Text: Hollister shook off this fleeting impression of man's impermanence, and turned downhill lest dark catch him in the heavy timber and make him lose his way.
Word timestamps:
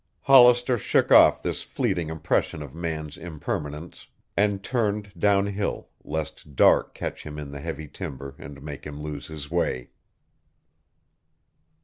Hollister 0.21 0.79
shook 0.79 1.11
off 1.11 1.43
this 1.43 1.61
fleeting 1.61 2.09
impression 2.09 2.63
of 2.63 2.73
man's 2.73 3.17
impermanence, 3.19 4.07
and 4.35 4.63
turned 4.63 5.11
downhill 5.15 5.89
lest 6.03 6.55
dark 6.55 6.95
catch 6.95 7.21
him 7.23 7.37
in 7.37 7.51
the 7.51 7.59
heavy 7.59 7.87
timber 7.87 8.33
and 8.39 8.63
make 8.63 8.87
him 8.87 8.99
lose 8.99 9.27
his 9.27 9.51
way. 9.51 9.91